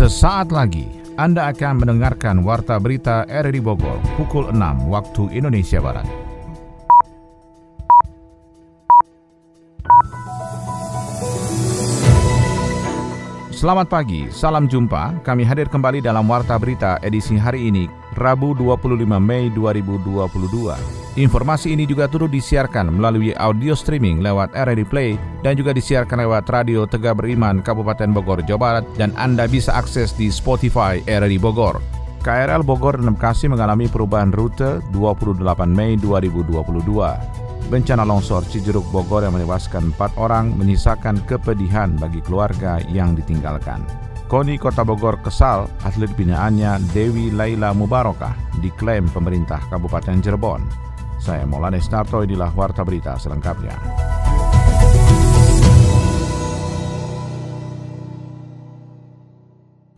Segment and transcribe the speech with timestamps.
[0.00, 0.88] Sesaat lagi
[1.20, 6.08] Anda akan mendengarkan Warta Berita RRI Bogor pukul 6 waktu Indonesia Barat.
[13.52, 15.20] Selamat pagi, salam jumpa.
[15.20, 17.84] Kami hadir kembali dalam Warta Berita edisi hari ini,
[18.18, 21.18] Rabu 25 Mei 2022.
[21.18, 25.10] Informasi ini juga turut disiarkan melalui audio streaming lewat RRI Play
[25.42, 30.14] dan juga disiarkan lewat Radio Tegak Beriman Kabupaten Bogor, Jawa Barat dan Anda bisa akses
[30.14, 31.78] di Spotify RRI Bogor.
[32.20, 36.52] KRL Bogor dan Bekasi mengalami perubahan rute 28 Mei 2022.
[37.70, 44.09] Bencana longsor Cijeruk Bogor yang menewaskan empat orang menyisakan kepedihan bagi keluarga yang ditinggalkan.
[44.30, 48.30] KONI Kota Bogor kesal atlet binaannya Dewi Laila Mubarokah
[48.62, 50.62] diklaim pemerintah Kabupaten Cirebon.
[51.18, 53.74] Saya Maulana Snarto, inilah Warta Berita selengkapnya.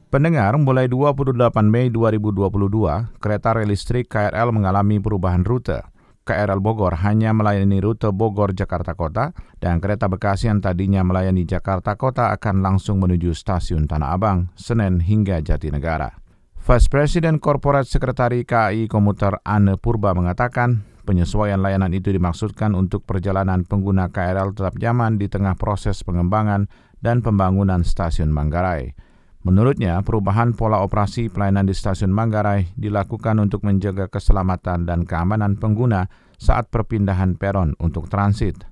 [0.08, 1.36] Pendengar, mulai 28
[1.68, 5.91] Mei 2022, kereta rel listrik KRL mengalami perubahan rute.
[6.22, 12.30] KRL Bogor hanya melayani rute Bogor-Jakarta Kota dan kereta Bekasi yang tadinya melayani Jakarta Kota
[12.30, 16.22] akan langsung menuju stasiun Tanah Abang, Senen hingga Jatinegara.
[16.62, 23.66] Vice President Corporate Sekretari KAI Komuter Anne Purba mengatakan penyesuaian layanan itu dimaksudkan untuk perjalanan
[23.66, 26.70] pengguna KRL tetap nyaman di tengah proses pengembangan
[27.02, 28.94] dan pembangunan stasiun Manggarai.
[29.42, 36.06] Menurutnya, perubahan pola operasi pelayanan di stasiun Manggarai dilakukan untuk menjaga keselamatan dan keamanan pengguna
[36.38, 38.62] saat perpindahan peron untuk transit.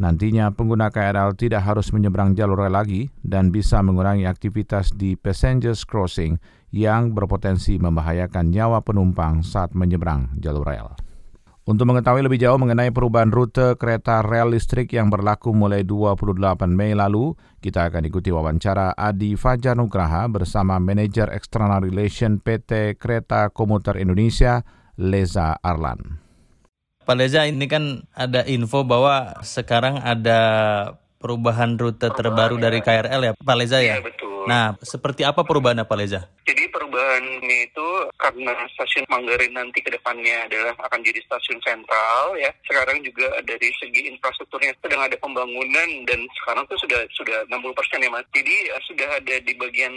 [0.00, 5.84] Nantinya pengguna KRL tidak harus menyeberang jalur rel lagi dan bisa mengurangi aktivitas di passengers
[5.84, 6.40] crossing
[6.72, 11.09] yang berpotensi membahayakan nyawa penumpang saat menyeberang jalur rel.
[11.70, 16.98] Untuk mengetahui lebih jauh mengenai perubahan rute kereta rel listrik yang berlaku mulai 28 Mei
[16.98, 24.02] lalu, kita akan ikuti wawancara Adi Fajar Nugraha bersama Manajer External Relation PT Kereta Komuter
[24.02, 24.66] Indonesia,
[24.98, 26.18] Leza Arlan.
[27.06, 30.42] Pak Leza, ini kan ada info bahwa sekarang ada
[31.22, 34.02] perubahan rute terbaru dari KRL ya, Pak Leza ya?
[34.02, 34.29] Iya, betul.
[34.50, 36.26] Nah, seperti apa perubahannya Pak Leza?
[36.42, 37.88] Jadi perubahannya itu
[38.18, 42.50] karena stasiun Manggarai nanti ke depannya adalah akan jadi stasiun sentral ya.
[42.66, 48.10] Sekarang juga dari segi infrastrukturnya sedang ada pembangunan dan sekarang tuh sudah sudah 60% ya
[48.10, 48.26] Mas.
[48.34, 49.94] Jadi uh, sudah ada di bagian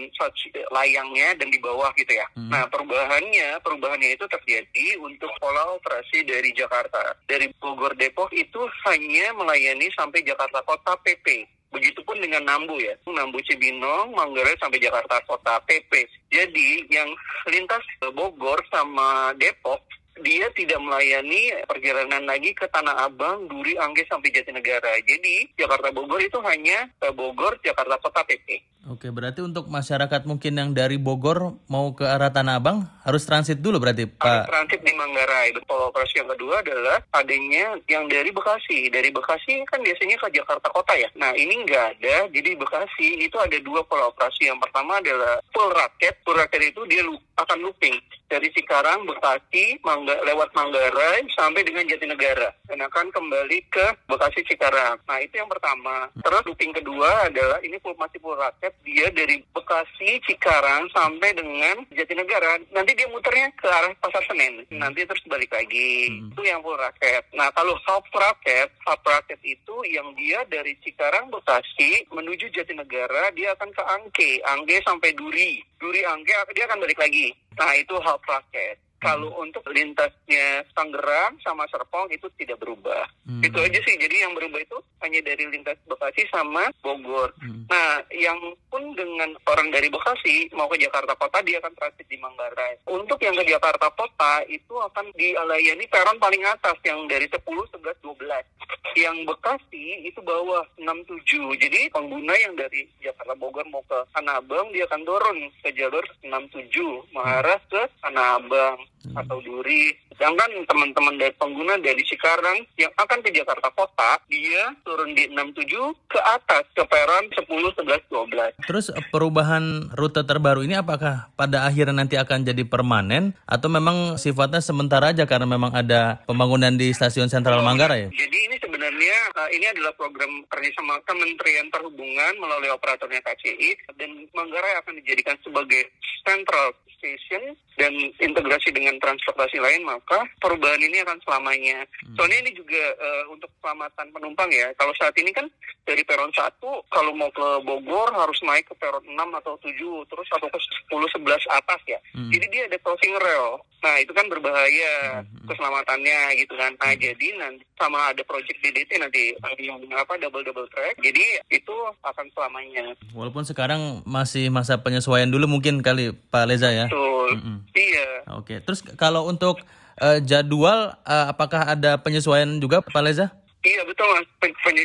[0.70, 2.30] layangnya dan di bawah gitu ya.
[2.38, 2.54] Hmm.
[2.54, 7.18] Nah, perubahannya perubahannya itu terjadi untuk pola operasi dari Jakarta.
[7.26, 11.50] Dari Bogor Depok itu hanya melayani sampai Jakarta Kota PP.
[11.74, 16.06] Begitupun dengan Nambu ya, Nambu Cibinong, Manggarai sampai Jakarta Kota PP.
[16.30, 17.10] Jadi yang
[17.50, 17.82] lintas
[18.14, 19.82] Bogor sama Depok
[20.22, 25.02] dia tidak melayani perjalanan lagi ke Tanah Abang, Duri, Angge sampai Jatinegara.
[25.02, 26.86] Jadi Jakarta Bogor itu hanya
[27.18, 28.73] Bogor, Jakarta Kota PP.
[28.84, 33.64] Oke, berarti untuk masyarakat mungkin yang dari Bogor mau ke arah Tanah Abang harus transit
[33.64, 34.20] dulu berarti Pak?
[34.20, 35.56] Harus transit di Manggarai.
[35.56, 38.92] Betul, operasi yang kedua adalah adanya yang dari Bekasi.
[38.92, 41.08] Dari Bekasi kan biasanya ke Jakarta Kota ya.
[41.16, 44.52] Nah ini nggak ada, jadi Bekasi itu ada dua pola operasi.
[44.52, 46.20] Yang pertama adalah full raket.
[46.28, 47.08] Full raket itu dia
[47.40, 47.96] akan looping
[48.28, 54.98] dari Cikarang, Bekasi, Mangga, lewat Manggarai sampai dengan Jatinegara dan akan kembali ke Bekasi Cikarang.
[55.06, 56.10] Nah itu yang pertama.
[56.20, 61.88] Terus looping kedua adalah ini full masih full raket dia dari Bekasi, Cikarang sampai dengan
[61.94, 62.60] Jatinegara.
[62.76, 64.68] Nanti dia muternya ke arah Pasar Senen.
[64.74, 66.12] Nanti terus balik lagi.
[66.12, 66.36] Hmm.
[66.36, 67.24] Itu yang full raket.
[67.38, 73.56] Nah kalau half raket, half raket itu yang dia dari Cikarang, Bekasi menuju Jatinegara, dia
[73.56, 75.64] akan ke Angke, Angke sampai Duri.
[75.80, 77.32] Duri Angke dia akan balik lagi.
[77.56, 78.78] Nah itu half raket.
[79.04, 83.04] Kalau untuk lintasnya Tangerang sama Serpong itu tidak berubah.
[83.28, 83.44] Hmm.
[83.44, 83.96] Itu aja sih.
[84.00, 87.36] Jadi yang berubah itu hanya dari lintas Bekasi sama Bogor.
[87.44, 87.68] Hmm.
[87.68, 88.40] Nah, yang
[88.72, 92.80] pun dengan orang dari Bekasi mau ke Jakarta Kota dia akan transit di Manggarai.
[92.88, 98.00] Untuk yang ke Jakarta Kota itu akan dilayani peron paling atas yang dari 10, 11,
[98.00, 98.96] 12.
[98.96, 101.60] Yang Bekasi itu bawah 67.
[101.60, 106.06] Jadi pengguna yang dari Jakarta Bogor mau ke Tanah Abang dia akan turun ke jalur
[106.24, 106.72] 67
[107.12, 109.20] mengarah ke Tanah Abang hmm.
[109.20, 109.92] atau Duri.
[110.14, 115.68] Sedangkan teman-teman dari pengguna dari Cikarang yang akan ke Jakarta Kota, dia turun di 67
[116.08, 118.70] ke atas ke peron 10, 11, 12.
[118.70, 124.62] Terus perubahan rute terbaru ini apakah pada akhirnya nanti akan jadi permanen atau memang sifatnya
[124.62, 128.14] sementara aja karena memang ada pembangunan di stasiun Sentral Manggarai?
[128.14, 128.56] Jadi ini
[129.02, 135.90] uh, ini adalah program kerjasama Kementerian Perhubungan melalui operatornya KCI dan Manggarai akan dijadikan sebagai
[136.24, 136.74] central
[137.04, 137.92] station dan
[138.24, 141.84] integrasi dengan transportasi lain maka perubahan ini akan selamanya.
[142.08, 142.16] Hmm.
[142.16, 144.72] Soalnya ini juga uh, untuk keselamatan penumpang ya.
[144.80, 145.52] Kalau saat ini kan
[145.84, 149.76] dari peron 1 kalau mau ke Bogor harus naik ke peron 6 atau 7
[150.08, 152.00] terus atau ke 10 11 atas ya.
[152.16, 152.32] Hmm.
[152.32, 153.60] Jadi dia ada crossing rail.
[153.84, 155.44] Nah, itu kan berbahaya hmm.
[155.44, 156.72] keselamatannya gitu kan.
[156.80, 157.04] Nah, hmm.
[157.04, 159.32] jadi nanti sama ada project DDT nanti
[159.64, 161.00] yang apa double double track.
[161.00, 162.92] Jadi itu akan selamanya.
[163.16, 166.92] Walaupun sekarang masih masa penyesuaian dulu mungkin kali Pak Leza ya.
[166.92, 167.40] Betul.
[167.40, 167.58] Mm -mm.
[167.72, 168.10] Iya.
[168.36, 168.56] Oke.
[168.60, 169.64] Terus kalau untuk
[170.04, 173.32] uh, jadwal uh, apakah ada penyesuaian juga Pak Leza?
[173.64, 174.28] Iya betul mas,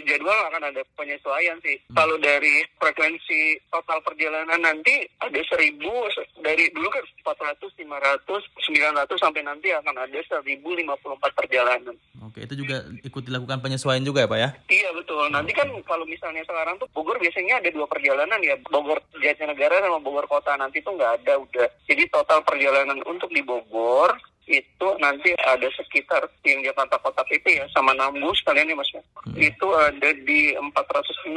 [0.06, 1.76] jadwal akan ada penyesuaian sih.
[1.90, 1.96] Hmm.
[1.98, 6.06] Kalau dari frekuensi total perjalanan nanti ada seribu
[6.40, 8.38] dari dulu kan 400, 500,
[8.70, 11.94] 900 sampai nanti akan ada 1054 perjalanan.
[12.22, 14.50] Oke, itu juga ikut dilakukan penyesuaian juga ya Pak ya?
[14.70, 15.26] Iya betul.
[15.30, 19.98] Nanti kan kalau misalnya sekarang tuh Bogor biasanya ada dua perjalanan ya, Bogor Jatinegara sama
[19.98, 21.68] Bogor Kota nanti tuh nggak ada udah.
[21.90, 24.14] Jadi total perjalanan untuk di Bogor
[24.48, 29.02] itu nanti ada sekitar yang Jakarta Kota PP ya sama Nambu sekalian ya mas ya.
[29.04, 29.36] hmm.
[29.36, 31.36] itu ada di 406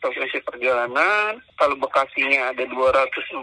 [0.00, 3.42] frekuensi perjalanan kalau Bekasinya ada 246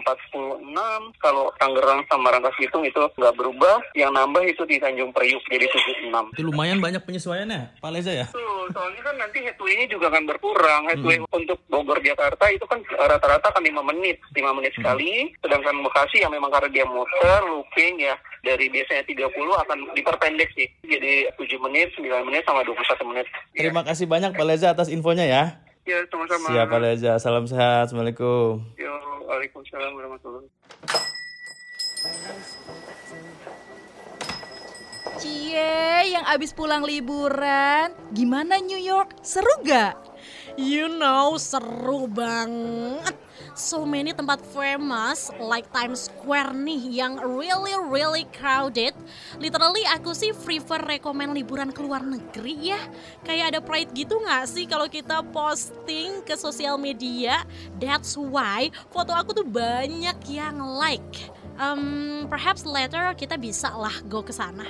[1.20, 5.66] kalau Tangerang sama Rangkas Bitung itu nggak berubah yang nambah itu di Tanjung Priuk jadi
[5.68, 10.24] 76 itu lumayan banyak penyesuaiannya Pak Leza ya Tuh, soalnya kan nanti headway-nya juga akan
[10.30, 11.28] berkurang headway hmm.
[11.30, 14.78] untuk Bogor Jakarta itu kan rata-rata kan 5 menit 5 menit hmm.
[14.80, 15.12] sekali
[15.42, 20.68] sedangkan Bekasi yang memang karena dia muter looping ya dari biasanya 30 akan diperpendek sih
[20.84, 23.26] jadi 7 menit, 9 menit sama 21 menit.
[23.56, 23.86] Terima ya.
[23.90, 25.44] kasih banyak Pak Leza atas infonya ya.
[25.84, 26.48] Ya, sama-sama.
[26.48, 27.88] Siap Pak Leza, salam sehat.
[27.88, 28.60] Assalamualaikum.
[28.76, 28.92] Yo,
[29.28, 30.48] Waalaikumsalam warahmatullahi
[35.14, 39.16] Cie, yang abis pulang liburan, gimana New York?
[39.24, 39.96] Seru gak?
[40.60, 43.23] You know, seru banget
[43.54, 48.92] so many tempat famous like Times Square nih yang really really crowded.
[49.38, 52.80] Literally aku sih prefer rekomend liburan ke luar negeri ya.
[53.22, 57.46] Kayak ada pride gitu gak sih kalau kita posting ke sosial media?
[57.78, 61.30] That's why foto aku tuh banyak yang like.
[61.54, 64.66] Um, perhaps later kita bisa lah go ke sana.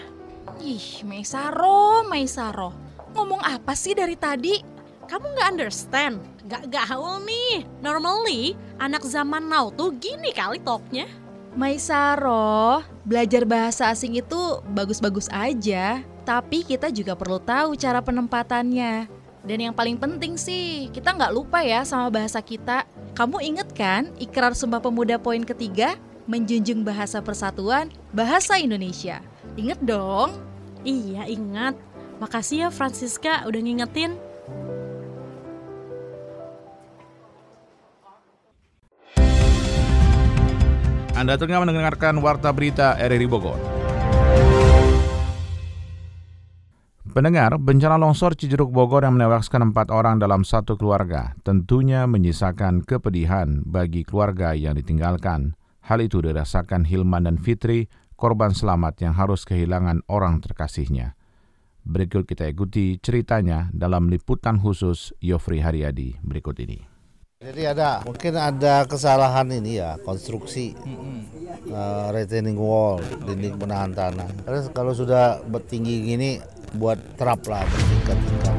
[0.60, 2.70] Ih, Maisaro, Maisaro.
[3.16, 4.73] Ngomong apa sih dari tadi?
[5.04, 6.16] Kamu nggak understand?
[6.48, 7.64] Gak gaul nih.
[7.84, 11.08] Normally, anak zaman now tuh gini kali talknya.
[11.54, 16.02] Maisaro, belajar bahasa asing itu bagus-bagus aja.
[16.26, 19.06] Tapi kita juga perlu tahu cara penempatannya.
[19.44, 22.88] Dan yang paling penting sih, kita nggak lupa ya sama bahasa kita.
[23.14, 25.94] Kamu inget kan ikrar Sumpah Pemuda poin ketiga?
[26.24, 29.20] Menjunjung bahasa persatuan, bahasa Indonesia.
[29.54, 30.34] Ingat dong?
[30.82, 31.76] Iya, ingat.
[32.18, 34.16] Makasih ya Francisca udah ngingetin.
[41.24, 43.56] Anda tengah mendengarkan Warta Berita RRI Bogor.
[47.16, 53.64] Pendengar, bencana longsor Cijeruk Bogor yang menewaskan empat orang dalam satu keluarga tentunya menyisakan kepedihan
[53.64, 55.56] bagi keluarga yang ditinggalkan.
[55.88, 57.88] Hal itu dirasakan Hilman dan Fitri,
[58.20, 61.16] korban selamat yang harus kehilangan orang terkasihnya.
[61.88, 66.93] Berikut kita ikuti ceritanya dalam liputan khusus Yofri Haryadi berikut ini.
[67.44, 70.72] Jadi ada mungkin ada kesalahan ini ya konstruksi
[71.68, 72.96] uh, retaining wall
[73.28, 74.24] dinding penahan tanah.
[74.48, 76.40] Karena kalau sudah bertinggi gini
[76.72, 78.56] buat trap lah bertingkat-tingkat.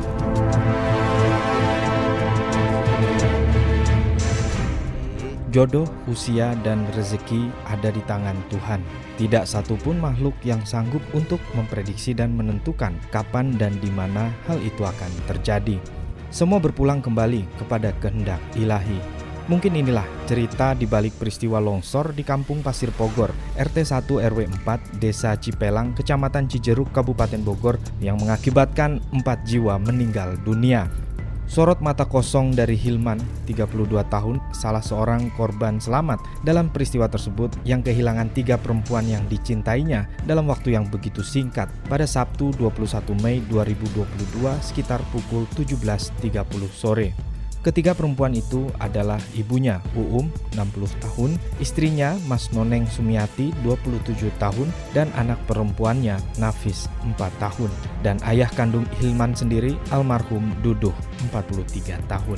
[5.50, 8.86] Jodoh, usia, dan rezeki ada di tangan Tuhan.
[9.18, 14.84] Tidak satupun makhluk yang sanggup untuk memprediksi dan menentukan kapan dan di mana hal itu
[14.84, 16.05] akan terjadi.
[16.36, 19.00] Semua berpulang kembali kepada kehendak ilahi.
[19.48, 25.00] Mungkin inilah cerita di balik peristiwa longsor di Kampung Pasir Pogor, RT 1 RW 4,
[25.00, 30.92] Desa Cipelang, Kecamatan Cijeruk, Kabupaten Bogor yang mengakibatkan empat jiwa meninggal dunia.
[31.46, 37.86] Sorot mata kosong dari Hilman, 32 tahun, salah seorang korban selamat dalam peristiwa tersebut yang
[37.86, 44.42] kehilangan tiga perempuan yang dicintainya dalam waktu yang begitu singkat pada Sabtu 21 Mei 2022
[44.66, 46.34] sekitar pukul 17.30
[46.74, 47.35] sore.
[47.66, 55.10] Ketiga perempuan itu adalah ibunya Uum 60 tahun, istrinya Mas Noneng Sumiati 27 tahun dan
[55.18, 57.74] anak perempuannya Nafis 4 tahun
[58.06, 60.94] dan ayah kandung Hilman sendiri almarhum Duduh
[61.34, 62.38] 43 tahun.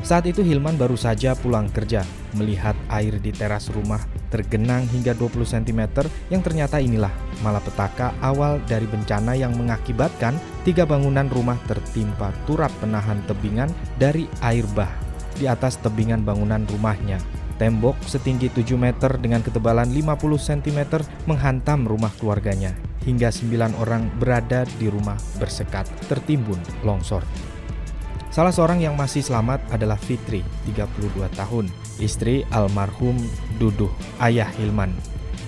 [0.00, 2.00] Saat itu Hilman baru saja pulang kerja,
[2.32, 4.00] melihat air di teras rumah
[4.32, 7.12] tergenang hingga 20 cm yang ternyata inilah
[7.44, 10.36] malapetaka awal dari bencana yang mengakibatkan
[10.68, 14.92] tiga bangunan rumah tertimpa turap penahan tebingan dari air bah
[15.40, 17.16] di atas tebingan bangunan rumahnya.
[17.56, 22.76] Tembok setinggi 7 meter dengan ketebalan 50 cm menghantam rumah keluarganya
[23.08, 27.24] hingga 9 orang berada di rumah bersekat tertimbun longsor.
[28.28, 33.16] Salah seorang yang masih selamat adalah Fitri, 32 tahun, istri almarhum
[33.56, 34.92] Duduh, ayah Hilman.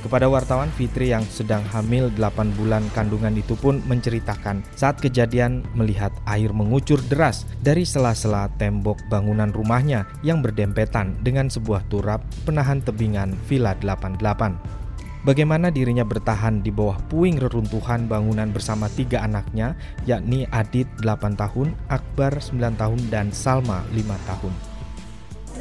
[0.01, 6.09] Kepada wartawan, Fitri yang sedang hamil 8 bulan kandungan itu pun menceritakan saat kejadian melihat
[6.25, 13.37] air mengucur deras dari sela-sela tembok bangunan rumahnya yang berdempetan dengan sebuah turap penahan tebingan
[13.45, 14.81] Villa 88.
[15.21, 19.77] Bagaimana dirinya bertahan di bawah puing reruntuhan bangunan bersama tiga anaknya,
[20.09, 24.55] yakni Adit 8 tahun, Akbar 9 tahun, dan Salma 5 tahun.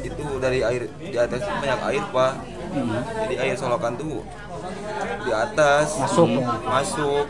[0.00, 2.32] Itu dari air di atas banyak air pak,
[2.70, 3.00] hmm.
[3.26, 4.22] jadi air solokan tuh
[5.24, 5.86] di atas.
[6.00, 6.28] Masuk.
[6.64, 7.24] Masuk.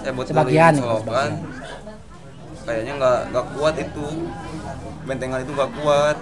[0.00, 1.30] Saya buat sebagian solokan,
[2.64, 4.06] kayaknya nggak nggak kuat itu,
[5.04, 6.16] bentengan itu nggak kuat.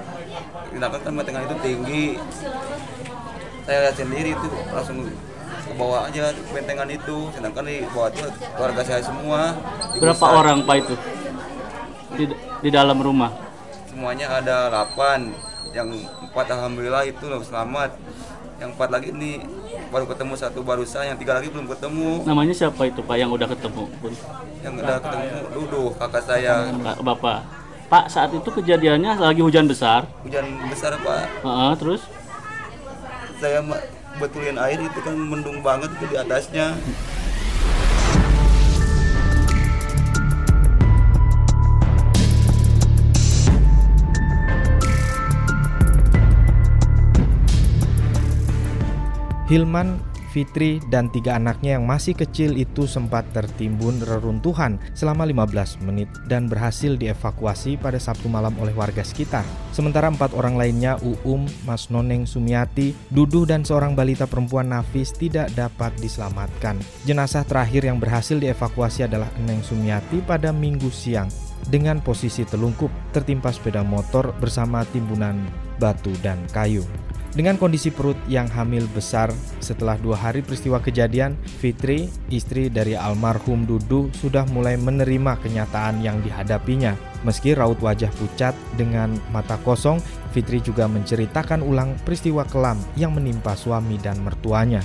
[0.68, 2.06] Sedangkan kan bentengan itu tinggi,
[3.64, 4.98] saya lihat sendiri itu langsung
[5.78, 7.30] bawa aja bentengan itu.
[7.32, 8.26] Sedangkan di bawah itu
[8.58, 9.54] keluarga saya semua.
[9.96, 10.38] Berapa besar.
[10.38, 10.94] orang pak itu?
[12.18, 12.24] Di,
[12.66, 13.30] di dalam rumah?
[13.86, 15.92] Semuanya ada 8 yang
[16.24, 17.94] empat alhamdulillah itu selamat
[18.58, 19.38] yang empat lagi ini
[19.88, 22.26] baru ketemu satu barusan yang tiga lagi belum ketemu.
[22.26, 23.84] Namanya siapa itu pak yang udah ketemu?
[24.66, 26.54] Yang udah ketemu Duduh kakak saya.
[26.98, 27.46] Bapak.
[27.88, 30.04] Pak saat itu kejadiannya lagi hujan besar?
[30.26, 31.24] Hujan besar pak.
[31.46, 32.02] Uh, terus?
[33.38, 33.62] Saya
[34.18, 36.74] betulin air itu kan mendung banget itu di atasnya
[49.48, 49.96] Hilman
[50.28, 56.52] Fitri dan tiga anaknya yang masih kecil itu sempat tertimbun reruntuhan selama 15 menit dan
[56.52, 59.42] berhasil dievakuasi pada Sabtu malam oleh warga sekitar.
[59.72, 65.48] Sementara empat orang lainnya, Uum, Mas Noneng Sumiati, Duduh dan seorang balita perempuan Nafis tidak
[65.56, 66.76] dapat diselamatkan.
[67.08, 71.32] Jenazah terakhir yang berhasil dievakuasi adalah Neng Sumiati pada minggu siang
[71.72, 75.40] dengan posisi telungkup tertimpa sepeda motor bersama timbunan
[75.80, 76.84] batu dan kayu.
[77.38, 79.30] Dengan kondisi perut yang hamil besar,
[79.62, 86.18] setelah dua hari peristiwa kejadian, Fitri, istri dari almarhum Dudu, sudah mulai menerima kenyataan yang
[86.26, 86.98] dihadapinya.
[87.22, 90.02] Meski raut wajah pucat dengan mata kosong,
[90.34, 94.82] Fitri juga menceritakan ulang peristiwa kelam yang menimpa suami dan mertuanya.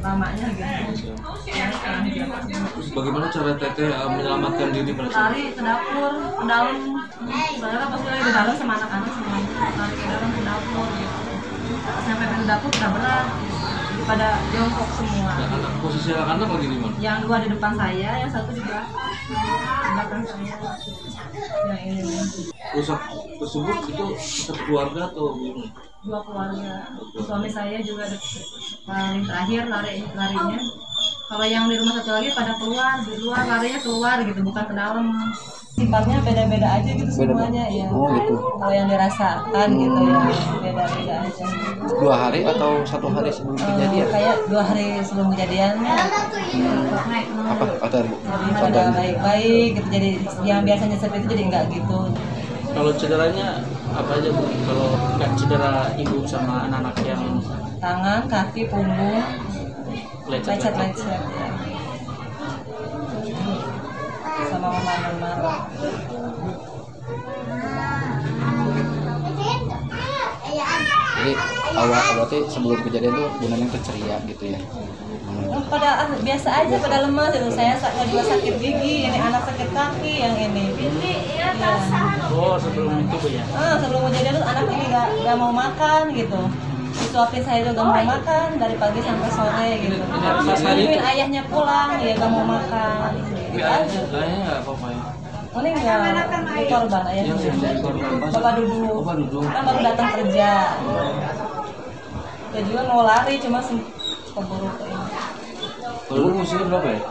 [0.00, 0.48] Lamanya
[0.96, 1.12] gitu.
[2.96, 7.04] Bagaimana cara Teteh uh, menyelamatkan diri pada saat Lari ke dapur, ke dalam.
[7.60, 9.36] Saudara pas lagi di dalam sama anak-anak semua.
[9.76, 11.19] Lari ke dalam ke dapur gitu
[12.04, 13.28] sampai pintu dapur udah berat.
[14.00, 15.32] Pada jongkok semua.
[15.38, 16.94] Anak, posisi anak-anak lagi di mana?
[16.98, 20.56] yang dua di depan saya yang satu di belakang di belakang saya.
[21.68, 22.02] Yang ini.
[22.74, 23.00] Rusak
[23.38, 25.70] tersebut itu satu keluarga atau gimana?
[26.00, 26.72] dua keluarga.
[27.22, 28.08] Suami saya juga
[28.88, 30.58] paling terakhir lari larinya.
[31.30, 34.74] Kalau yang di rumah satu lagi pada keluar di luar larinya keluar gitu bukan ke
[34.74, 35.06] dalam
[35.70, 38.34] sifatnya beda-beda aja gitu semuanya ya oh gitu.
[38.58, 39.80] Kalau yang dirasakan hmm.
[39.80, 40.18] gitu ya
[40.60, 41.44] beda-beda aja.
[41.80, 44.06] Dua hari atau satu hari sebelum uh, kejadian?
[44.10, 45.96] kayak dua hari sebelum kejadiannya
[47.48, 47.64] apa?
[47.80, 47.98] Ada
[48.60, 50.10] pada baik-baik gitu jadi
[50.44, 51.98] yang biasanya seperti itu jadi enggak gitu.
[52.70, 54.44] Kalau cederanya apa aja bu?
[54.46, 57.22] Kalau nggak cedera ibu sama anak-anak yang
[57.82, 59.22] tangan kaki punggung.
[60.30, 61.18] Lecet lecet ya.
[64.50, 65.54] Sama mama-mama
[71.20, 71.32] jadi
[71.76, 74.60] awal berarti sebelum kejadian tuh Bu Neneng tuh ceria gitu ya?
[74.60, 75.62] Hmm.
[75.68, 77.48] pada ah, biasa aja pada lemas itu.
[77.52, 77.76] Saya
[78.08, 80.72] juga sakit gigi ini anak sakit kaki yang ini.
[81.36, 81.52] Ya.
[82.32, 83.44] oh sebelum itu ya?
[83.52, 86.40] Ah, sebelum kejadian tuh anak ini nggak nggak mau makan gitu.
[86.90, 89.96] Disuapin saya juga mau makan dari pagi sampai sore gitu.
[90.00, 93.12] Nungguin ayahnya pulang ya gak mau makan
[93.60, 95.02] gitu aja ayahnya nggak apa-apa ya
[95.50, 97.34] Oh, ini enggak korban ayahnya.
[98.30, 99.02] Bapak duduk.
[99.02, 99.42] Bapak duduk.
[99.50, 100.48] Kan baru datang kerja.
[102.54, 103.58] Ya juga mau lari cuma
[104.30, 105.06] keburu ke ini.
[106.06, 107.02] Kalau usia berapa ya?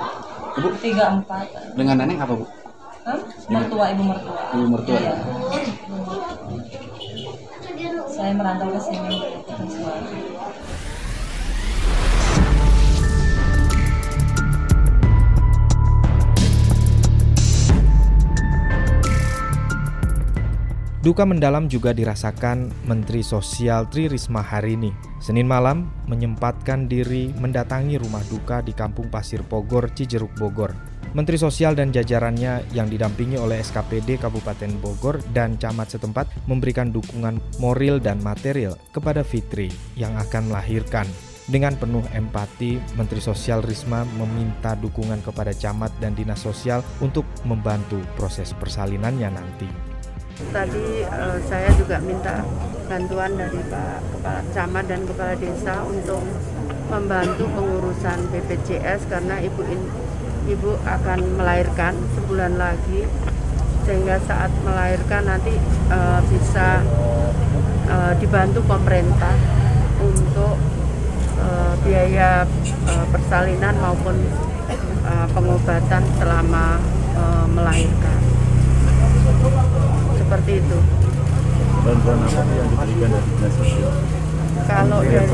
[0.56, 0.68] Ibu?
[0.80, 1.52] Tiga empat.
[1.76, 2.48] Dengan nenek apa bu?
[3.04, 3.20] Hah?
[3.52, 4.40] Mertua, ibu mertua.
[4.56, 4.96] Ibu mertua.
[5.04, 5.12] Iya
[8.20, 9.39] saya merantau ke sini
[21.10, 24.94] Duka mendalam juga dirasakan Menteri Sosial Tri Risma hari ini.
[25.18, 30.70] Senin malam menyempatkan diri mendatangi rumah duka di Kampung Pasir Pogor, Cijeruk, Bogor.
[31.18, 37.42] Menteri Sosial dan jajarannya yang didampingi oleh SKPD Kabupaten Bogor dan camat setempat memberikan dukungan
[37.58, 41.10] moral dan material kepada Fitri yang akan melahirkan.
[41.50, 47.98] Dengan penuh empati, Menteri Sosial Risma meminta dukungan kepada camat dan dinas sosial untuk membantu
[48.14, 49.89] proses persalinannya nanti.
[50.40, 52.48] Tadi uh, saya juga minta
[52.88, 56.24] bantuan dari Pak Kepala Camat dan Kepala Desa untuk
[56.88, 59.84] membantu pengurusan BPJS karena ibu in,
[60.48, 63.04] ibu akan melahirkan sebulan lagi
[63.84, 65.60] sehingga saat melahirkan nanti
[65.92, 66.88] uh, bisa
[67.92, 69.36] uh, dibantu pemerintah
[70.00, 70.56] untuk
[71.36, 72.48] uh, biaya
[73.12, 74.16] persalinan maupun
[75.34, 76.78] pengobatan selama
[77.50, 78.20] melahirkan.
[80.30, 80.78] Seperti itu.
[81.82, 83.94] Bantuan apa yang diberikan dari dinas sosial?
[84.70, 85.26] Kalau dari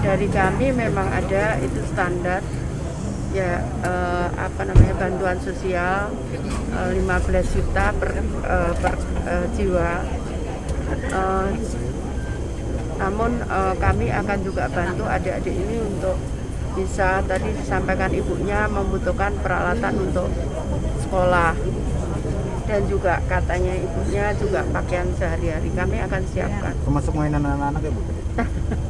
[0.00, 2.40] dari kami memang ada itu standar
[3.36, 6.08] ya uh, apa namanya bantuan sosial
[6.72, 7.04] uh, 15
[7.44, 8.94] juta per, uh, per
[9.28, 10.00] uh, jiwa.
[11.12, 11.52] Uh,
[12.96, 16.16] namun uh, kami akan juga bantu adik-adik ini untuk
[16.72, 20.32] bisa tadi disampaikan ibunya membutuhkan peralatan untuk
[21.04, 21.52] sekolah
[22.72, 26.72] dan juga katanya ibunya juga pakaian sehari-hari kami akan siapkan.
[26.80, 28.00] Termasuk mainan anak-anak ya bu?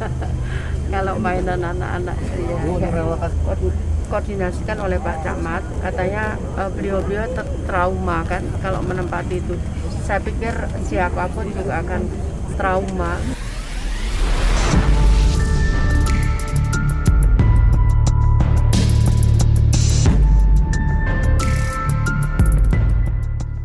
[0.94, 2.56] Kalau mainan anak-anak ya,
[4.06, 7.26] koordinasikan oleh Pak Camat katanya uh, beliau-beliau
[7.66, 9.58] trauma kan kalau menempati itu.
[10.06, 10.54] Saya pikir
[10.86, 12.06] siapa pun juga akan
[12.54, 13.18] trauma.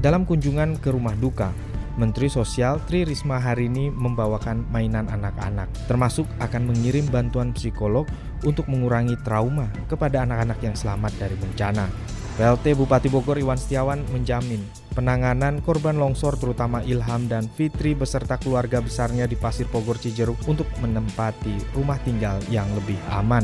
[0.07, 1.51] Dalam kunjungan ke rumah duka,
[1.99, 8.07] Menteri Sosial Tri Risma hari ini membawakan mainan anak-anak, termasuk akan mengirim bantuan psikolog
[8.47, 11.91] untuk mengurangi trauma kepada anak-anak yang selamat dari bencana.
[12.39, 14.63] PLT Bupati Bogor Iwan Setiawan menjamin
[14.95, 20.71] penanganan korban longsor terutama Ilham dan Fitri beserta keluarga besarnya di Pasir Bogor Cijeruk untuk
[20.79, 23.43] menempati rumah tinggal yang lebih aman.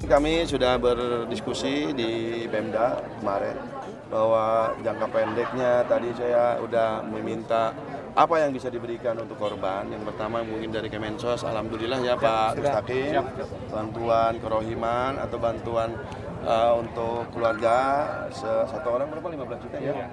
[0.00, 2.08] Kami sudah berdiskusi di
[2.48, 3.79] Pemda kemarin
[4.10, 7.70] bahwa jangka pendeknya tadi saya udah meminta
[8.10, 9.86] apa yang bisa diberikan untuk korban.
[9.86, 13.22] Yang pertama mungkin dari Kemensos, alhamdulillah ya Pak Mustaqim,
[13.70, 15.94] bantuan kerohiman atau bantuan
[16.42, 17.78] uh, untuk keluarga
[18.34, 19.30] satu orang berapa?
[19.30, 20.10] 15 juta ya.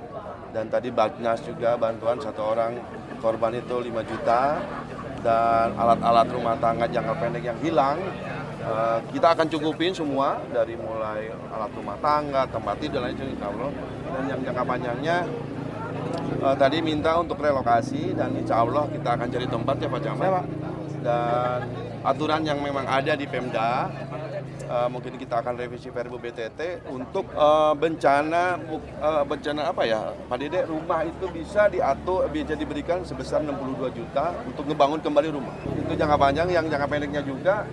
[0.54, 2.78] Dan tadi Bagnas juga bantuan satu orang
[3.18, 4.62] korban itu 5 juta.
[5.18, 7.98] Dan alat-alat rumah tangga jangka pendek yang hilang
[8.68, 13.48] Uh, kita akan cukupin semua dari mulai alat rumah tangga, tempat tidur dan lain insya
[13.48, 13.72] Allah.
[14.12, 15.18] Dan yang jangka panjangnya
[16.44, 20.46] uh, tadi minta untuk relokasi dan insya Allah kita akan cari tempat ya Pak Camat.
[21.00, 21.60] Dan
[22.04, 23.88] aturan yang memang ada di Pemda
[24.68, 28.60] uh, mungkin kita akan revisi Perbu BTT untuk uh, bencana
[29.02, 34.36] uh, bencana apa ya Pak Dede rumah itu bisa diatur bisa diberikan sebesar 62 juta
[34.46, 37.64] untuk ngebangun kembali rumah itu jangka panjang yang jangka pendeknya juga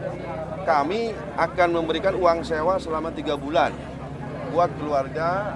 [0.65, 3.71] kami akan memberikan uang sewa selama tiga bulan
[4.51, 5.55] buat keluarga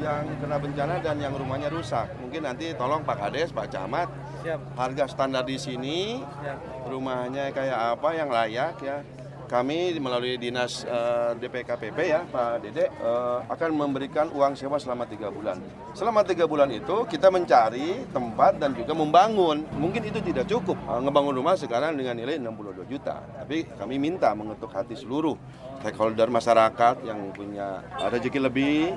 [0.00, 2.08] yang kena bencana dan yang rumahnya rusak.
[2.24, 4.08] Mungkin nanti tolong Pak Kades, Pak Camat,
[4.40, 4.60] Siap.
[4.74, 6.88] harga standar di sini, Siap.
[6.88, 9.04] rumahnya kayak apa yang layak ya
[9.50, 15.10] kami melalui dinas uh, eh, DPKPP ya Pak Dede uh, akan memberikan uang sewa selama
[15.10, 15.58] tiga bulan.
[15.90, 19.66] Selama tiga bulan itu kita mencari tempat dan juga membangun.
[19.74, 23.18] Mungkin itu tidak cukup uh, ngebangun rumah sekarang dengan nilai 62 juta.
[23.42, 25.34] Tapi kami minta mengetuk hati seluruh
[25.82, 27.82] stakeholder masyarakat yang punya
[28.12, 28.92] rezeki lebih,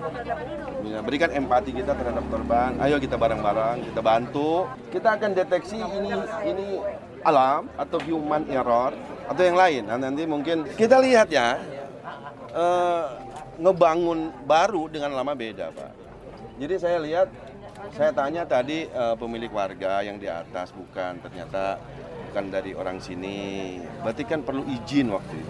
[1.02, 2.76] berikan empati kita terhadap korban.
[2.78, 4.68] Ayo kita bareng-bareng, kita bantu.
[4.92, 6.12] Kita akan deteksi ini
[6.44, 6.68] ini
[7.24, 8.92] alam atau human error
[9.28, 9.82] atau yang lain.
[9.88, 11.60] Nah, nanti mungkin kita lihat ya
[12.54, 13.04] uh,
[13.60, 15.92] ngebangun baru dengan lama beda, Pak.
[16.62, 17.28] Jadi saya lihat
[17.92, 21.82] saya tanya tadi uh, pemilik warga yang di atas bukan ternyata
[22.30, 23.78] bukan dari orang sini.
[24.02, 25.50] Berarti kan perlu izin waktu itu.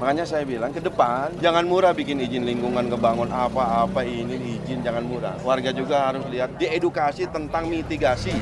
[0.00, 5.04] Makanya saya bilang ke depan jangan murah bikin izin lingkungan kebangun apa-apa ini izin jangan
[5.06, 5.36] murah.
[5.44, 8.34] Warga juga harus lihat diedukasi tentang mitigasi.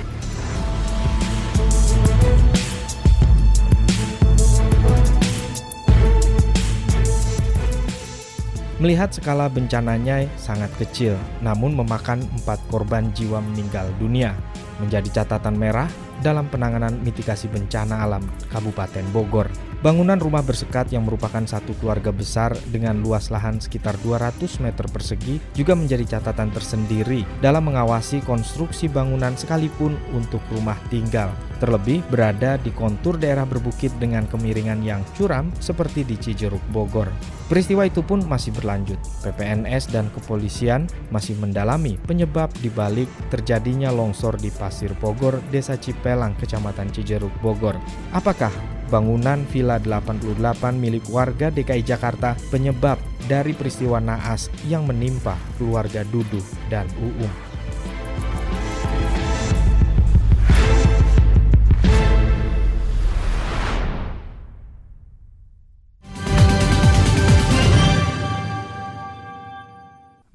[8.82, 14.34] Melihat skala bencananya sangat kecil, namun memakan empat korban jiwa meninggal dunia,
[14.82, 15.87] menjadi catatan merah
[16.26, 19.46] dalam penanganan mitigasi bencana alam Kabupaten Bogor.
[19.85, 25.37] Bangunan rumah bersekat yang merupakan satu keluarga besar dengan luas lahan sekitar 200 meter persegi
[25.53, 31.29] juga menjadi catatan tersendiri dalam mengawasi konstruksi bangunan sekalipun untuk rumah tinggal.
[31.64, 37.09] terlebih berada di kontur daerah berbukit dengan kemiringan yang curam seperti di Cijeruk Bogor.
[37.49, 39.01] Peristiwa itu pun masih berlanjut.
[39.25, 46.92] PPNS dan kepolisian masih mendalami penyebab dibalik terjadinya longsor di Pasir Bogor, Desa Cipelang, Kecamatan
[46.92, 47.81] Cijeruk Bogor.
[48.12, 48.53] Apakah
[48.88, 56.40] bangunan Villa 88 milik warga DKI Jakarta penyebab dari peristiwa naas yang menimpa keluarga Dudu
[56.68, 57.54] dan Uung.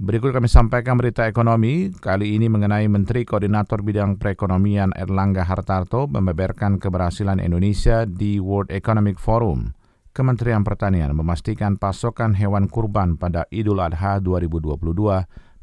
[0.09, 6.81] Berikut kami sampaikan berita ekonomi, kali ini mengenai Menteri Koordinator Bidang Perekonomian Erlangga Hartarto membeberkan
[6.81, 9.69] keberhasilan Indonesia di World Economic Forum.
[10.09, 14.81] Kementerian Pertanian memastikan pasokan hewan kurban pada Idul Adha 2022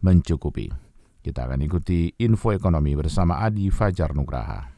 [0.06, 0.70] mencukupi.
[1.26, 4.75] Kita akan ikuti info ekonomi bersama Adi Fajar Nugraha.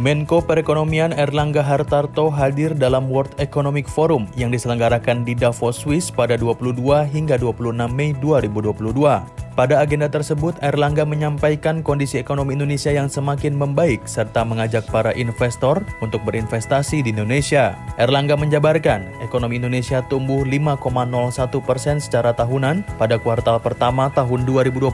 [0.00, 6.40] Menko Perekonomian Erlangga Hartarto hadir dalam World Economic Forum yang diselenggarakan di Davos, Swiss pada
[6.40, 6.80] 22
[7.12, 9.41] hingga 26 Mei 2022.
[9.52, 15.84] Pada agenda tersebut, Erlangga menyampaikan kondisi ekonomi Indonesia yang semakin membaik serta mengajak para investor
[16.00, 17.76] untuk berinvestasi di Indonesia.
[18.00, 24.88] Erlangga menjabarkan ekonomi Indonesia tumbuh 5,01 persen secara tahunan pada kuartal pertama tahun 2022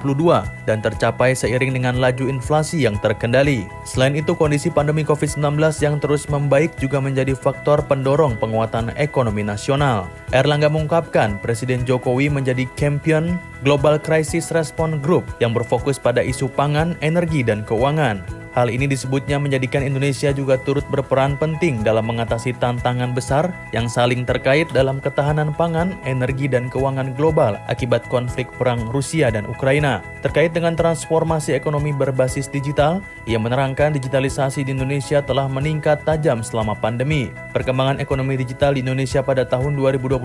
[0.66, 3.62] dan tercapai seiring dengan laju inflasi yang terkendali.
[3.86, 10.10] Selain itu, kondisi pandemi COVID-19 yang terus membaik juga menjadi faktor pendorong penguatan ekonomi nasional.
[10.34, 16.94] Erlangga mengungkapkan Presiden Jokowi menjadi champion Global Crisis Response Group yang berfokus pada isu pangan,
[17.02, 18.22] energi, dan keuangan.
[18.58, 24.26] Hal ini disebutnya menjadikan Indonesia juga turut berperan penting dalam mengatasi tantangan besar yang saling
[24.26, 30.02] terkait dalam ketahanan pangan, energi, dan keuangan global akibat konflik perang Rusia dan Ukraina.
[30.26, 32.98] Terkait dengan transformasi ekonomi berbasis digital,
[33.30, 37.30] ia menerangkan digitalisasi di Indonesia telah meningkat tajam selama pandemi.
[37.54, 40.18] Perkembangan ekonomi digital di Indonesia pada tahun 2021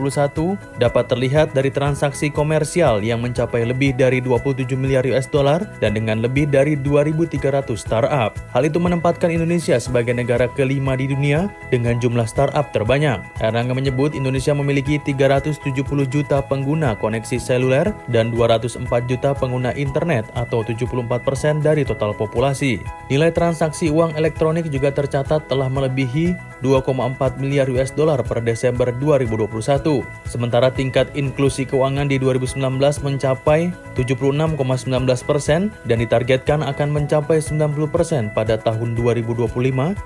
[0.81, 6.17] dapat terlihat dari transaksi komersial yang mencapai lebih dari 27 miliar US dollar dan dengan
[6.17, 8.39] lebih dari 2.300 startup startup.
[8.55, 13.19] Hal itu menempatkan Indonesia sebagai negara kelima di dunia dengan jumlah startup terbanyak.
[13.43, 15.59] Erlangga menyebut Indonesia memiliki 370
[16.07, 22.79] juta pengguna koneksi seluler dan 204 juta pengguna internet atau 74% persen dari total populasi.
[23.11, 30.05] Nilai transaksi uang elektronik juga tercatat telah melebihi 2,4 miliar US dollar per Desember 2021.
[30.29, 32.55] Sementara tingkat inklusi keuangan di 2019
[33.03, 39.49] mencapai 76,19 persen dan ditargetkan akan mencapai 90 persen pada tahun 2025,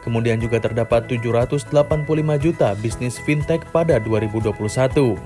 [0.05, 1.67] kemudian juga terdapat 785
[2.39, 5.19] juta bisnis fintech pada 2021.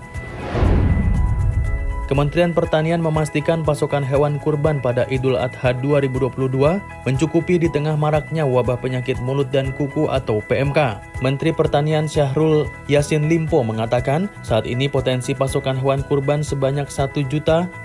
[2.12, 6.52] Kementerian Pertanian memastikan pasokan hewan kurban pada Idul Adha 2022
[7.08, 11.00] mencukupi di tengah maraknya wabah penyakit mulut dan kuku atau PMK.
[11.24, 17.80] Menteri Pertanian Syahrul Yasin Limpo mengatakan saat ini potensi pasokan hewan kurban sebanyak 1.731.594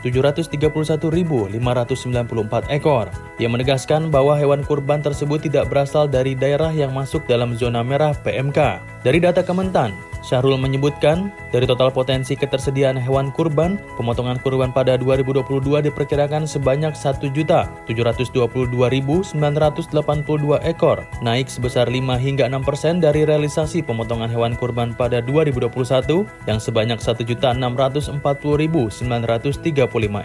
[2.75, 3.07] ekor.
[3.39, 8.11] Ia menegaskan bahwa hewan kurban tersebut tidak berasal dari daerah yang masuk dalam zona merah
[8.27, 8.83] PMK.
[9.07, 9.95] Dari data Kementan,
[10.27, 18.35] Syahrul menyebutkan, dari total potensi ketersediaan hewan kurban, pemotongan kurban pada 2022 diperkirakan sebanyak 1.722.982
[20.67, 26.59] ekor, naik sebesar 5 hingga 6 persen dari realisasi pemotongan hewan kurban pada 2021 yang
[26.59, 28.19] sebanyak 1.640.935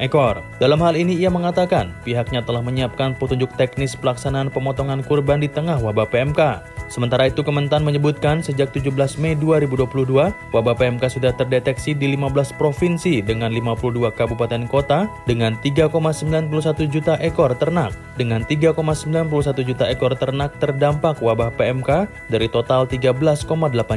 [0.01, 0.41] ekor.
[0.57, 5.77] Dalam hal ini ia mengatakan, pihaknya telah menyiapkan petunjuk teknis pelaksanaan pemotongan kurban di tengah
[5.77, 6.65] wabah PMK.
[6.89, 12.55] Sementara itu Kementan menyebutkan sejak 17 Mei 2020 2022, wabah PMK sudah terdeteksi di 15
[12.55, 16.49] provinsi dengan 52 kabupaten kota dengan 3,91
[16.87, 17.93] juta ekor ternak.
[18.15, 23.43] Dengan 3,91 juta ekor ternak terdampak wabah PMK dari total 13,8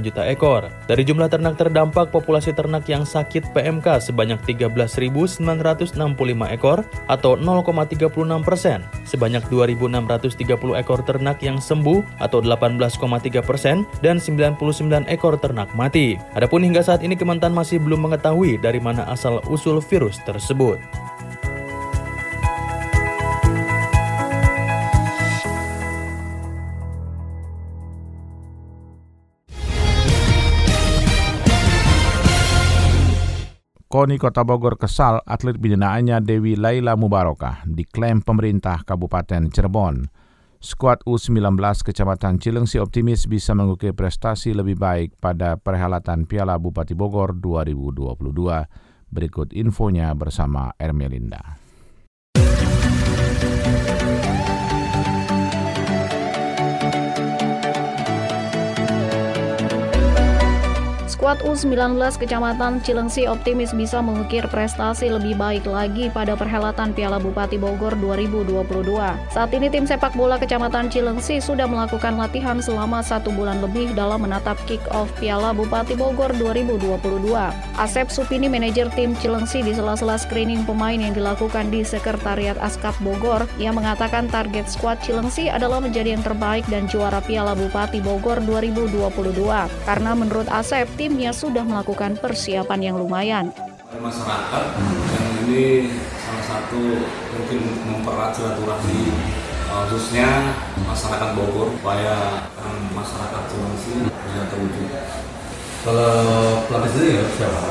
[0.02, 0.66] juta ekor.
[0.90, 5.38] Dari jumlah ternak terdampak, populasi ternak yang sakit PMK sebanyak 13.965
[6.50, 8.82] ekor atau 0,36 persen.
[9.06, 16.16] Sebanyak 2.630 ekor ternak yang sembuh atau 18,3 persen dan 99 ekor ternak mati mati.
[16.32, 20.80] Adapun hingga saat ini Kementan masih belum mengetahui dari mana asal usul virus tersebut.
[33.94, 40.23] KONI Kota Bogor kesal atlet binaaannya Dewi Laila Mubarokah diklaim pemerintah Kabupaten Cirebon.
[40.64, 47.36] Skuad U19 Kecamatan Cilengsi optimis bisa mengukir prestasi lebih baik pada perhelatan Piala Bupati Bogor
[47.36, 48.24] 2022.
[49.12, 51.60] Berikut infonya bersama Ermelinda.
[61.24, 67.56] Skuad U19 Kecamatan Cilengsi optimis bisa mengukir prestasi lebih baik lagi pada perhelatan Piala Bupati
[67.56, 68.60] Bogor 2022.
[69.32, 74.20] Saat ini tim sepak bola Kecamatan Cilengsi sudah melakukan latihan selama satu bulan lebih dalam
[74.20, 76.92] menatap kick-off Piala Bupati Bogor 2022.
[77.80, 83.48] Asep Supini, manajer tim Cilengsi di sela-sela screening pemain yang dilakukan di Sekretariat Askap Bogor,
[83.56, 89.08] ia mengatakan target skuad Cilengsi adalah menjadi yang terbaik dan juara Piala Bupati Bogor 2022.
[89.88, 93.46] Karena menurut Asep, timnya sudah melakukan persiapan yang lumayan.
[93.94, 94.64] Masyarakat
[95.14, 95.86] yang ini
[96.18, 97.06] salah satu
[97.38, 99.14] mungkin mempererat silaturahmi
[99.46, 102.42] eh, khususnya masyarakat Bogor supaya
[102.90, 104.90] masyarakat Sulawesi bisa terwujud.
[105.86, 106.18] Kalau
[106.66, 107.62] pelatih sendiri ya siapa?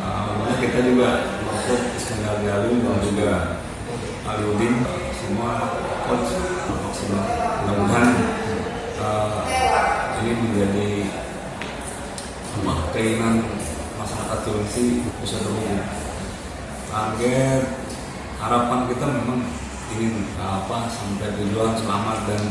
[0.00, 3.32] Uh, kita juga maksud Iskandar Galuh dan juga
[4.32, 4.80] Aliudin
[5.20, 5.76] semua
[6.08, 6.40] coach
[6.88, 7.24] maksimal.
[7.68, 8.10] Mudah-mudahan
[8.96, 9.44] uh,
[10.24, 10.88] ini menjadi
[12.92, 13.40] keinginan
[13.96, 15.80] masyarakat Sulawesi bisa terwujud.
[16.92, 17.62] Target
[18.36, 19.40] harapan kita memang
[19.96, 22.42] ingin apa sampai tujuan selamat dan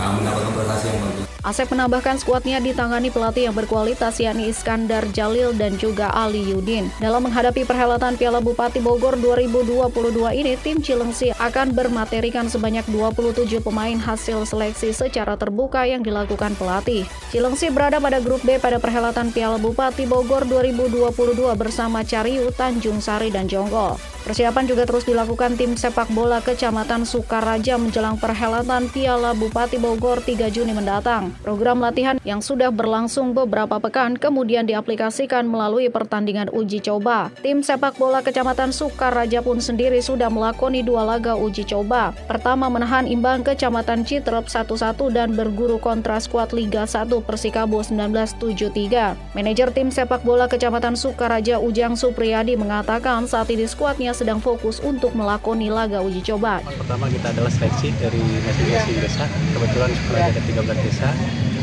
[0.00, 1.31] uh, mendapatkan prestasi yang bagus.
[1.42, 6.86] Asep menambahkan skuadnya ditangani pelatih yang berkualitas yakni Iskandar Jalil dan juga Ali Yudin.
[7.02, 9.90] Dalam menghadapi perhelatan Piala Bupati Bogor 2022
[10.38, 17.02] ini, tim Cilengsi akan bermaterikan sebanyak 27 pemain hasil seleksi secara terbuka yang dilakukan pelatih.
[17.34, 21.10] Cilengsi berada pada grup B pada perhelatan Piala Bupati Bogor 2022
[21.58, 23.98] bersama Cariu, Tanjung Sari, dan Jonggol.
[24.22, 30.46] Persiapan juga terus dilakukan tim sepak bola Kecamatan Sukaraja menjelang perhelatan Piala Bupati Bogor 3
[30.46, 31.34] Juni mendatang.
[31.42, 37.34] Program latihan yang sudah berlangsung beberapa pekan kemudian diaplikasikan melalui pertandingan uji coba.
[37.42, 42.14] Tim sepak bola Kecamatan Sukaraja pun sendiri sudah melakoni dua laga uji coba.
[42.30, 49.34] Pertama menahan imbang Kecamatan Citrep 1-1 dan berguru kontra skuad Liga 1 Persikabo 1973.
[49.34, 55.16] Manajer tim sepak bola Kecamatan Sukaraja Ujang Supriyadi mengatakan saat ini skuadnya sedang fokus untuk
[55.16, 56.60] melakoni laga uji coba.
[56.64, 59.24] Pertama kita adalah seleksi dari masing-masing desa.
[59.56, 61.08] Kebetulan Sukaraja ada 13 desa.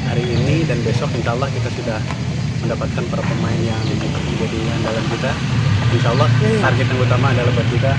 [0.10, 2.00] Hari ini dan besok insya Allah kita sudah
[2.66, 5.32] mendapatkan para pemain yang menjadi andalan kita.
[5.94, 6.30] Insya Allah
[6.62, 7.92] target yang utama adalah buat kita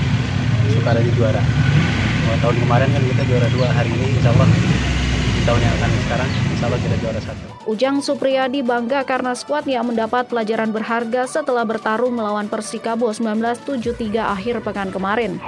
[0.71, 1.43] Sukaraja juara.
[2.31, 4.47] tahun kemarin kan kita juara dua, hari ini insya Allah
[5.41, 7.45] tahun yang akan sekarang insya Allah kita juara satu.
[7.69, 14.89] Ujang Supriyadi bangga karena skuadnya mendapat pelajaran berharga setelah bertarung melawan Persikabo 1973 akhir pekan
[14.93, 15.41] kemarin.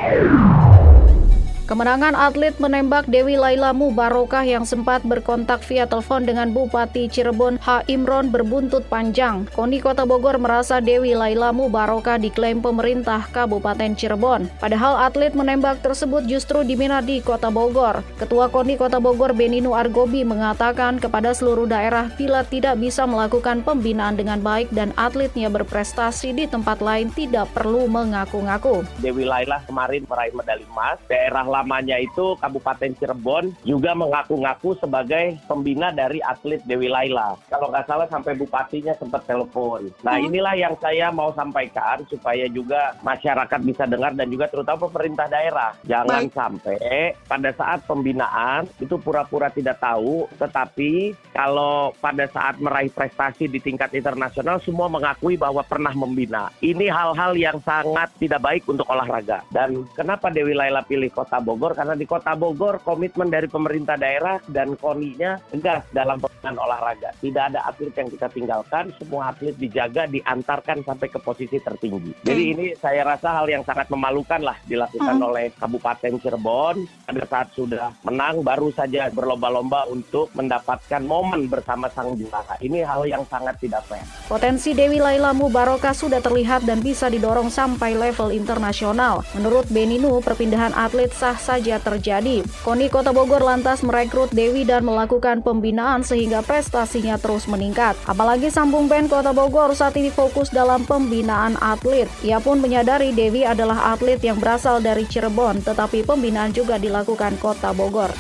[1.64, 7.88] Kemenangan atlet menembak Dewi Laila Mubarokah yang sempat berkontak via telepon dengan Bupati Cirebon H.
[7.88, 9.48] Imron berbuntut panjang.
[9.56, 14.52] Koni Kota Bogor merasa Dewi Laila Mubarokah diklaim pemerintah Kabupaten Cirebon.
[14.60, 18.04] Padahal atlet menembak tersebut justru diminat di Kota Bogor.
[18.20, 24.20] Ketua Koni Kota Bogor Beninu Argobi mengatakan kepada seluruh daerah bila tidak bisa melakukan pembinaan
[24.20, 28.84] dengan baik dan atletnya berprestasi di tempat lain tidak perlu mengaku-ngaku.
[29.00, 35.94] Dewi Laila kemarin meraih medali emas, daerah lamanya itu Kabupaten Cirebon juga mengaku-ngaku sebagai pembina
[35.94, 37.38] dari atlet Dewi Laila.
[37.54, 39.94] Kalau nggak salah sampai bupatinya sempat telepon.
[40.02, 40.34] Nah Hmm.
[40.34, 45.78] inilah yang saya mau sampaikan supaya juga masyarakat bisa dengar dan juga terutama pemerintah daerah.
[45.86, 53.52] Jangan sampai pada saat pembinaan itu pura-pura tidak tahu, tetapi kalau pada saat meraih prestasi
[53.52, 56.48] di tingkat internasional semua mengakui bahwa pernah membina.
[56.64, 59.44] Ini hal-hal yang sangat tidak baik untuk olahraga.
[59.52, 61.76] Dan kenapa Dewi Laila pilih Kota Bogor?
[61.76, 67.12] Karena di Kota Bogor komitmen dari pemerintah daerah dan KONI-nya tegas dalam pembinaan olahraga.
[67.20, 72.24] Tidak ada atlet yang kita tinggalkan, semua atlet dijaga, diantarkan sampai ke posisi tertinggi.
[72.24, 75.28] Jadi ini saya rasa hal yang sangat memalukan lah dilakukan Hmm.
[75.30, 76.88] oleh Kabupaten Cirebon.
[77.04, 82.56] Pada saat sudah menang baru saja berlomba-lomba untuk mendapatkan momen bersama sang juara.
[82.64, 84.06] Ini hal yang sangat tidak fair.
[84.32, 89.26] Potensi Dewi Laila Mubarokah sudah terlihat dan bisa didorong sampai level internasional.
[89.36, 92.46] Menurut Beninu, perpindahan atlet sah saja terjadi.
[92.62, 97.98] KONI Kota Bogor lantas merekrut Dewi dan melakukan pembinaan sehingga prestasinya terus meningkat.
[98.06, 102.06] Apalagi Sambung Band Kota Bogor saat ini fokus dalam pembinaan atlet.
[102.22, 107.74] Ia pun menyadari Dewi adalah atlet yang berasal dari Cirebon, tetapi pembinaan juga dilakukan Kota
[107.74, 108.14] Bogor.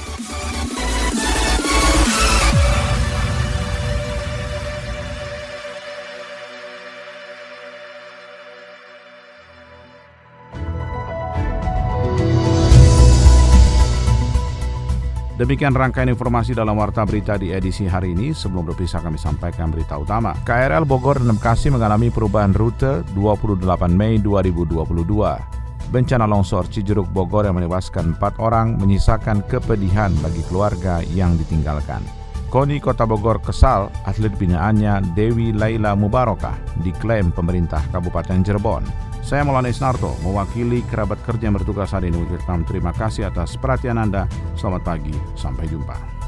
[15.44, 18.32] Demikian rangkaian informasi dalam Warta Berita di edisi hari ini.
[18.32, 20.32] Sebelum berpisah kami sampaikan berita utama.
[20.48, 24.88] KRL Bogor dan Bekasi mengalami perubahan rute 28 Mei 2022.
[25.92, 32.23] Bencana longsor Cijeruk Bogor yang menewaskan empat orang menyisakan kepedihan bagi keluarga yang ditinggalkan.
[32.54, 36.54] KONI Kota Bogor kesal atlet binaannya Dewi Laila Mubarokah
[36.86, 38.86] diklaim pemerintah Kabupaten Cirebon.
[39.26, 42.22] Saya Maulana Isnarto, mewakili kerabat kerja yang bertugas hari ini
[42.70, 44.30] terima kasih atas perhatian Anda.
[44.54, 46.23] Selamat pagi, sampai jumpa.